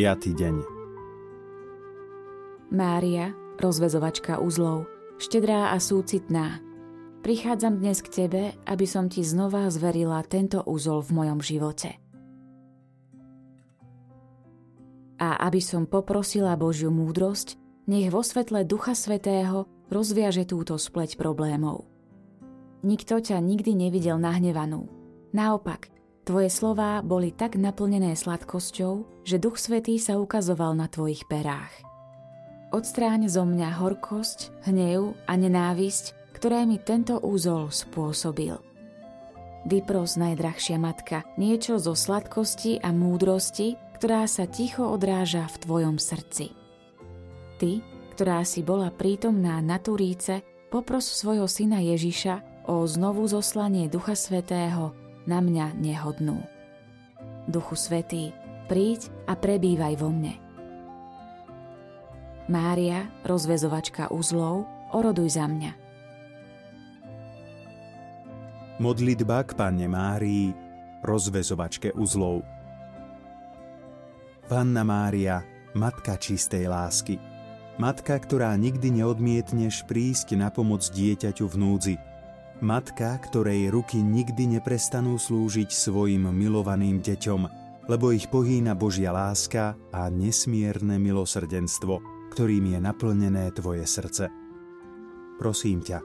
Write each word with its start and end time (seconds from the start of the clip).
5. 0.00 0.32
deň 0.32 0.56
Mária, 2.72 3.36
rozvezovačka 3.60 4.40
uzlov, 4.40 4.88
štedrá 5.20 5.76
a 5.76 5.76
súcitná, 5.76 6.64
prichádzam 7.20 7.76
dnes 7.76 8.00
k 8.00 8.08
Tebe, 8.08 8.56
aby 8.64 8.88
som 8.88 9.12
Ti 9.12 9.20
znova 9.20 9.68
zverila 9.68 10.24
tento 10.24 10.64
úzol 10.64 11.04
v 11.04 11.20
mojom 11.20 11.44
živote. 11.44 12.00
A 15.20 15.36
aby 15.44 15.60
som 15.60 15.84
poprosila 15.84 16.56
Božiu 16.56 16.88
múdrosť, 16.88 17.60
nech 17.84 18.08
vo 18.08 18.24
svetle 18.24 18.64
Ducha 18.64 18.96
Svetého 18.96 19.68
rozviaže 19.92 20.48
túto 20.48 20.80
spleť 20.80 21.20
problémov. 21.20 21.84
Nikto 22.80 23.20
ťa 23.20 23.36
nikdy 23.44 23.76
nevidel 23.76 24.16
nahnevanú. 24.16 24.88
Naopak, 25.36 25.92
tvoje 26.24 26.52
slová 26.52 27.00
boli 27.00 27.32
tak 27.32 27.56
naplnené 27.56 28.14
sladkosťou, 28.14 29.24
že 29.24 29.40
Duch 29.40 29.56
Svetý 29.56 29.96
sa 29.96 30.20
ukazoval 30.20 30.76
na 30.76 30.86
tvojich 30.86 31.26
perách. 31.26 31.72
Odstráň 32.70 33.26
zo 33.26 33.42
mňa 33.42 33.82
horkosť, 33.82 34.54
hnev 34.70 35.18
a 35.26 35.32
nenávisť, 35.34 36.14
ktoré 36.36 36.62
mi 36.64 36.78
tento 36.78 37.18
úzol 37.18 37.74
spôsobil. 37.74 38.54
Vypros, 39.66 40.16
najdrahšia 40.16 40.78
matka, 40.80 41.26
niečo 41.36 41.76
zo 41.76 41.92
sladkosti 41.92 42.80
a 42.80 42.94
múdrosti, 42.94 43.76
ktorá 44.00 44.24
sa 44.24 44.48
ticho 44.48 44.88
odráža 44.88 45.44
v 45.50 45.56
tvojom 45.66 45.96
srdci. 46.00 46.56
Ty, 47.60 47.84
ktorá 48.16 48.40
si 48.48 48.64
bola 48.64 48.88
prítomná 48.88 49.60
na 49.60 49.76
Turíce, 49.76 50.40
popros 50.72 51.04
svojho 51.04 51.44
syna 51.44 51.84
Ježiša 51.84 52.64
o 52.70 52.86
znovu 52.88 53.26
zoslanie 53.28 53.90
Ducha 53.90 54.16
Svetého 54.16 54.99
na 55.24 55.40
mňa 55.40 55.76
nehodnú. 55.76 56.40
Duchu 57.48 57.76
Svetý, 57.76 58.32
príď 58.70 59.10
a 59.26 59.36
prebývaj 59.36 59.94
vo 59.98 60.08
mne. 60.12 60.38
Mária, 62.50 63.06
rozvezovačka 63.22 64.10
uzlov, 64.10 64.66
oroduj 64.90 65.38
za 65.38 65.46
mňa. 65.46 65.72
Modlitba 68.80 69.44
k 69.44 69.50
Panne 69.54 69.86
Márii, 69.86 70.50
rozvezovačke 71.04 71.92
uzlov. 71.94 72.42
Panna 74.48 74.82
Mária, 74.82 75.44
Matka 75.78 76.18
čistej 76.18 76.66
lásky. 76.66 77.22
Matka, 77.78 78.18
ktorá 78.18 78.50
nikdy 78.58 78.98
neodmietneš 78.98 79.86
prísť 79.86 80.34
na 80.34 80.50
pomoc 80.50 80.82
dieťaťu 80.82 81.46
v 81.46 81.56
núdzi. 81.56 81.94
Matka, 82.60 83.16
ktorej 83.24 83.72
ruky 83.72 84.04
nikdy 84.04 84.60
neprestanú 84.60 85.16
slúžiť 85.16 85.72
svojim 85.72 86.28
milovaným 86.28 87.00
deťom, 87.00 87.40
lebo 87.88 88.12
ich 88.12 88.28
pohýna 88.28 88.76
Božia 88.76 89.10
láska 89.16 89.74
a 89.90 90.12
nesmierne 90.12 91.00
milosrdenstvo 91.00 92.20
ktorým 92.30 92.72
je 92.72 92.78
naplnené 92.78 93.50
tvoje 93.50 93.82
srdce. 93.84 94.30
Prosím 95.36 95.82
ťa, 95.82 95.98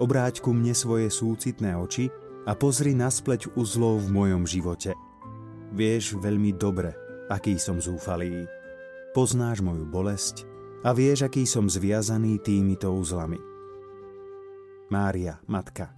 obráť 0.00 0.40
ku 0.40 0.56
mne 0.56 0.72
svoje 0.72 1.12
súcitné 1.12 1.76
oči 1.76 2.08
a 2.48 2.56
pozri 2.56 2.96
na 2.96 3.12
spleť 3.12 3.54
uzlov 3.54 4.08
v 4.08 4.08
mojom 4.08 4.42
živote. 4.48 4.96
Vieš 5.76 6.16
veľmi 6.16 6.56
dobre, 6.56 6.96
aký 7.28 7.60
som 7.60 7.76
zúfalý. 7.76 8.48
Poznáš 9.12 9.60
moju 9.60 9.84
bolesť 9.84 10.48
a 10.88 10.96
vieš, 10.96 11.28
aký 11.28 11.44
som 11.44 11.68
zviazaný 11.68 12.40
týmito 12.40 12.88
uzlami. 12.88 13.47
Mária, 14.88 15.36
matka, 15.44 15.92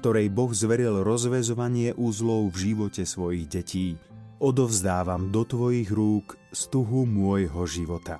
ktorej 0.00 0.32
Boh 0.32 0.48
zveril 0.56 1.04
rozvezovanie 1.04 1.92
úzlov 1.92 2.56
v 2.56 2.72
živote 2.72 3.04
svojich 3.04 3.44
detí, 3.44 4.00
odovzdávam 4.40 5.28
do 5.28 5.44
tvojich 5.44 5.92
rúk 5.92 6.40
stuhu 6.48 7.04
môjho 7.04 7.68
života. 7.68 8.16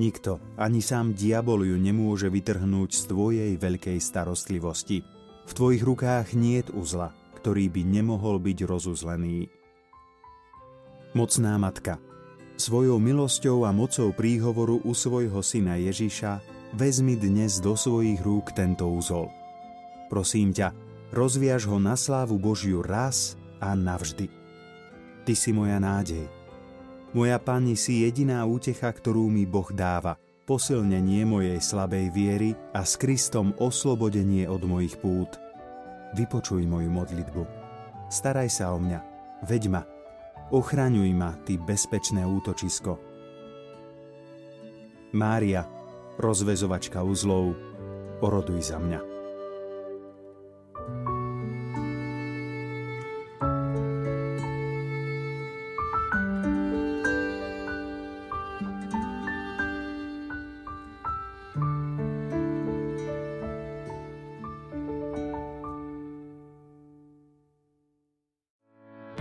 Nikto, 0.00 0.40
ani 0.56 0.80
sám 0.80 1.12
diabol 1.12 1.68
ju 1.68 1.76
nemôže 1.76 2.32
vytrhnúť 2.32 2.88
z 2.88 3.02
tvojej 3.12 3.52
veľkej 3.60 4.00
starostlivosti. 4.00 5.04
V 5.44 5.52
tvojich 5.52 5.84
rukách 5.84 6.32
niet 6.32 6.72
uzla, 6.72 7.12
ktorý 7.36 7.68
by 7.68 7.82
nemohol 7.84 8.40
byť 8.40 8.58
rozuzlený. 8.64 9.52
Mocná 11.12 11.60
matka, 11.60 12.00
svojou 12.56 12.96
milosťou 12.96 13.68
a 13.68 13.76
mocou 13.76 14.08
príhovoru 14.16 14.80
u 14.88 14.96
svojho 14.96 15.44
syna 15.44 15.76
Ježiša 15.76 16.40
vezmi 16.72 17.18
dnes 17.18 17.60
do 17.60 17.76
svojich 17.76 18.24
rúk 18.24 18.56
tento 18.56 18.88
úzol. 18.88 19.39
Prosím 20.10 20.50
ťa, 20.50 20.74
rozviaž 21.14 21.70
ho 21.70 21.78
na 21.78 21.94
slávu 21.94 22.34
Božiu 22.34 22.82
raz 22.82 23.38
a 23.62 23.78
navždy. 23.78 24.26
Ty 25.22 25.32
si 25.38 25.54
moja 25.54 25.78
nádej, 25.78 26.26
moja 27.10 27.42
Pani 27.42 27.74
si 27.74 28.06
jediná 28.06 28.46
útecha, 28.46 28.90
ktorú 28.90 29.26
mi 29.26 29.42
Boh 29.42 29.66
dáva, 29.74 30.14
posilnenie 30.46 31.26
mojej 31.26 31.58
slabej 31.58 32.06
viery 32.14 32.50
a 32.70 32.86
s 32.86 32.94
Kristom 32.94 33.50
oslobodenie 33.58 34.46
od 34.46 34.62
mojich 34.62 34.94
pút. 34.98 35.38
Vypočuj 36.14 36.62
moju 36.66 36.90
modlitbu. 36.90 37.42
Staraj 38.10 38.50
sa 38.50 38.74
o 38.74 38.78
mňa, 38.78 38.98
veď 39.46 39.62
ma, 39.70 39.82
ochraňuj 40.54 41.10
ma, 41.14 41.34
ty 41.46 41.58
bezpečné 41.58 42.22
útočisko. 42.26 42.98
Mária, 45.14 45.66
rozvezovačka 46.18 47.02
uzlov, 47.02 47.58
oroduj 48.22 48.70
za 48.70 48.78
mňa. 48.78 49.09